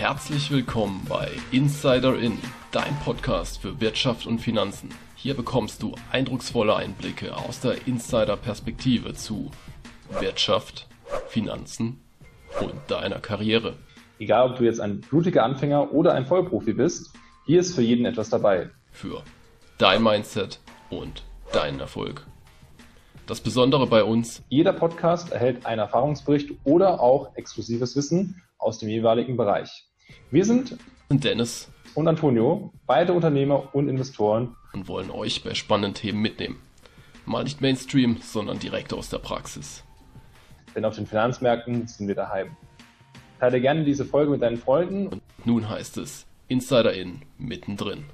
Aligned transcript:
Herzlich 0.00 0.50
willkommen 0.50 1.04
bei 1.10 1.28
Insider 1.52 2.18
In, 2.18 2.38
dein 2.72 2.98
Podcast 3.04 3.60
für 3.60 3.82
Wirtschaft 3.82 4.26
und 4.26 4.38
Finanzen. 4.38 4.88
Hier 5.14 5.34
bekommst 5.34 5.82
du 5.82 5.94
eindrucksvolle 6.10 6.74
Einblicke 6.74 7.36
aus 7.36 7.60
der 7.60 7.86
Insider-Perspektive 7.86 9.12
zu 9.12 9.50
Wirtschaft, 10.18 10.88
Finanzen 11.28 12.00
und 12.62 12.72
deiner 12.88 13.18
Karriere. 13.18 13.76
Egal, 14.18 14.52
ob 14.52 14.56
du 14.56 14.64
jetzt 14.64 14.80
ein 14.80 15.02
blutiger 15.02 15.44
Anfänger 15.44 15.92
oder 15.92 16.14
ein 16.14 16.24
Vollprofi 16.24 16.72
bist, 16.72 17.12
hier 17.44 17.60
ist 17.60 17.74
für 17.74 17.82
jeden 17.82 18.06
etwas 18.06 18.30
dabei. 18.30 18.70
Für 18.92 19.22
dein 19.76 20.02
Mindset 20.02 20.60
und 20.88 21.24
deinen 21.52 21.78
Erfolg. 21.78 22.26
Das 23.26 23.42
Besondere 23.42 23.86
bei 23.86 24.02
uns, 24.02 24.42
Jeder 24.48 24.72
Podcast 24.72 25.30
erhält 25.30 25.66
einen 25.66 25.80
Erfahrungsbericht 25.80 26.52
oder 26.64 27.02
auch 27.02 27.36
exklusives 27.36 27.94
Wissen 27.96 28.42
aus 28.56 28.78
dem 28.78 28.88
jeweiligen 28.88 29.36
Bereich. 29.36 29.89
Wir 30.30 30.44
sind 30.44 30.76
Dennis 31.10 31.68
und 31.94 32.08
Antonio, 32.08 32.72
beide 32.86 33.12
Unternehmer 33.12 33.74
und 33.74 33.88
Investoren. 33.88 34.56
und 34.72 34.86
wollen 34.88 35.10
euch 35.10 35.42
bei 35.42 35.54
spannenden 35.54 35.94
Themen 35.94 36.20
mitnehmen. 36.22 36.60
Mal 37.26 37.44
nicht 37.44 37.60
Mainstream, 37.60 38.18
sondern 38.22 38.58
direkt 38.58 38.92
aus 38.92 39.08
der 39.08 39.18
Praxis. 39.18 39.84
Denn 40.74 40.84
auf 40.84 40.96
den 40.96 41.06
Finanzmärkten 41.06 41.86
sind 41.86 42.08
wir 42.08 42.14
daheim. 42.14 42.56
Teile 43.40 43.60
gerne 43.60 43.84
diese 43.84 44.04
Folge 44.04 44.30
mit 44.30 44.42
deinen 44.42 44.58
Freunden 44.58 45.08
Und 45.08 45.22
nun 45.44 45.68
heißt 45.68 45.98
es 45.98 46.26
Insider 46.48 46.92
In 46.92 47.22
mittendrin. 47.38 48.04